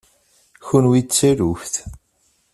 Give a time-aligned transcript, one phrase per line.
[0.67, 1.75] Kenwi d taluft.